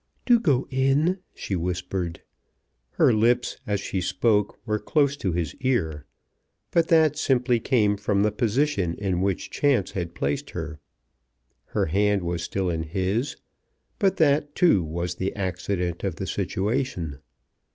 "Do 0.25 0.39
go 0.39 0.67
in," 0.71 1.19
she 1.35 1.55
whispered. 1.55 2.23
Her 2.93 3.13
lips 3.13 3.57
as 3.67 3.79
she 3.79 4.01
spoke 4.01 4.57
were 4.65 4.79
close 4.79 5.15
to 5.17 5.31
his 5.31 5.53
ear, 5.59 6.05
but 6.71 6.87
that 6.87 7.15
simply 7.19 7.59
came 7.59 7.97
from 7.97 8.23
the 8.23 8.31
position 8.31 8.95
in 8.95 9.21
which 9.21 9.51
chance 9.51 9.91
had 9.91 10.15
placed 10.15 10.49
her. 10.57 10.79
Her 11.65 11.85
hand 11.85 12.23
was 12.23 12.41
still 12.41 12.67
in 12.67 12.81
his, 12.81 13.35
but 13.99 14.17
that, 14.17 14.55
too, 14.55 14.81
was 14.83 15.13
the 15.13 15.35
accident 15.35 16.03
of 16.03 16.15
the 16.15 16.25
situation. 16.25 17.19